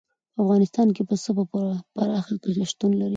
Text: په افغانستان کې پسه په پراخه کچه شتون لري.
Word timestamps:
په 0.33 0.39
افغانستان 0.43 0.87
کې 0.95 1.03
پسه 1.09 1.29
په 1.37 1.43
پراخه 1.95 2.33
کچه 2.43 2.63
شتون 2.71 2.91
لري. 3.01 3.09